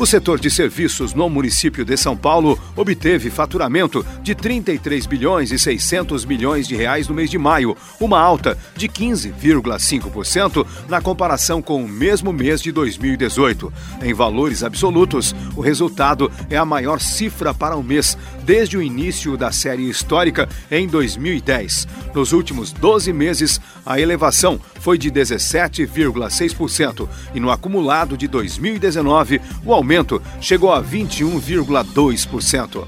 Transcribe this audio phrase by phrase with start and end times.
[0.00, 5.58] O setor de serviços no município de São Paulo obteve faturamento de 33 bilhões e
[5.58, 11.84] 600 milhões de reais no mês de maio, uma alta de 15,5% na comparação com
[11.84, 13.70] o mesmo mês de 2018.
[14.02, 19.36] Em valores absolutos, o resultado é a maior cifra para o mês desde o início
[19.36, 21.86] da série histórica em 2010.
[22.14, 29.74] Nos últimos 12 meses, a elevação foi de 17,6% e no acumulado de 2019, o
[29.74, 29.89] aumento
[30.40, 32.86] chegou a 21,2%.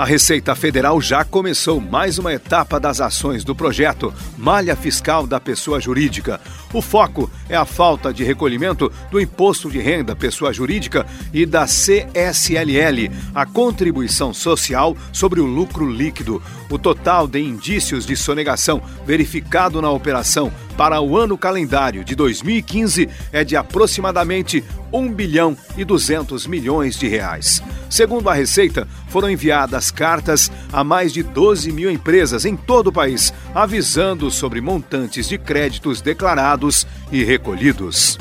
[0.00, 5.38] A Receita Federal já começou mais uma etapa das ações do projeto Malha Fiscal da
[5.38, 6.40] Pessoa Jurídica.
[6.72, 11.66] O foco é a falta de recolhimento do Imposto de Renda Pessoa Jurídica e da
[11.66, 16.42] CSLL, a Contribuição Social sobre o Lucro Líquido.
[16.70, 20.50] O total de indícios de sonegação verificado na operação
[20.80, 27.06] para o ano calendário de 2015 é de aproximadamente 1 bilhão e 200 milhões de
[27.06, 27.62] reais.
[27.90, 32.92] Segundo a Receita, foram enviadas cartas a mais de 12 mil empresas em todo o
[32.92, 38.18] país, avisando sobre montantes de créditos declarados e recolhidos.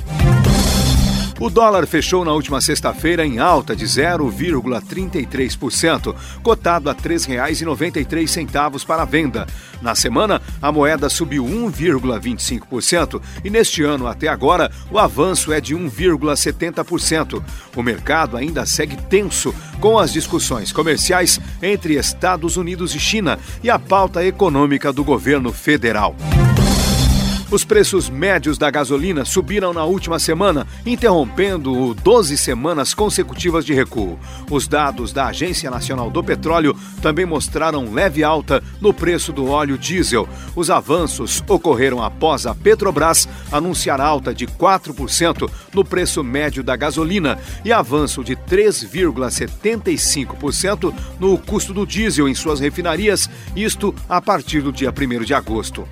[1.40, 9.06] O dólar fechou na última sexta-feira em alta de 0,33%, cotado a R$ 3,93 para
[9.06, 9.48] venda.
[9.82, 15.74] Na semana, a moeda subiu 1,25% e neste ano até agora o avanço é de
[15.74, 17.42] 1,70%.
[17.74, 23.70] O mercado ainda segue tenso com as discussões comerciais entre Estados Unidos e China e
[23.70, 26.18] a pauta econômica do governo federal.
[27.52, 34.20] Os preços médios da gasolina subiram na última semana, interrompendo 12 semanas consecutivas de recuo.
[34.52, 39.80] Os dados da Agência Nacional do Petróleo também mostraram leve alta no preço do óleo
[39.80, 40.30] diesel.
[40.56, 47.40] Os avanços ocorreram após a Petrobras anunciar alta de 4% no preço médio da gasolina
[47.66, 54.72] e avanço de 3,75% no custo do diesel em suas refinarias, isto a partir do
[54.72, 55.88] dia 1 de agosto.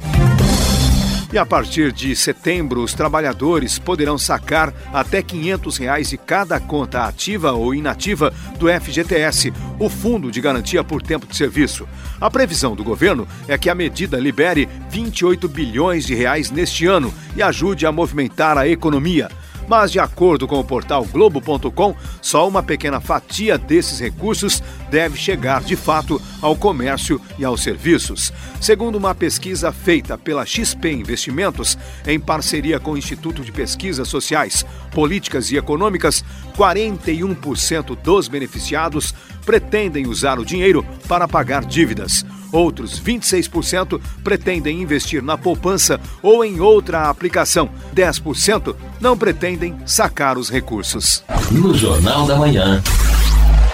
[1.32, 7.04] E a partir de setembro, os trabalhadores poderão sacar até 500 reais de cada conta
[7.04, 11.86] ativa ou inativa do FGTS, o Fundo de Garantia por Tempo de Serviço.
[12.20, 17.14] A previsão do governo é que a medida libere 28 bilhões de reais neste ano
[17.36, 19.30] e ajude a movimentar a economia.
[19.68, 25.62] Mas, de acordo com o portal Globo.com, só uma pequena fatia desses recursos deve chegar
[25.62, 28.32] de fato ao comércio e aos serviços.
[28.62, 34.66] Segundo uma pesquisa feita pela XP Investimentos, em parceria com o Instituto de Pesquisas Sociais,
[34.92, 36.24] Políticas e Econômicas,
[36.56, 39.14] 41% dos beneficiados
[39.46, 42.26] pretendem usar o dinheiro para pagar dívidas.
[42.52, 47.70] Outros 26% pretendem investir na poupança ou em outra aplicação.
[47.96, 51.24] 10% não pretendem sacar os recursos.
[51.52, 52.82] No Jornal da Manhã,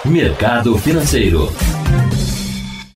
[0.04, 1.52] Mercado Financeiro.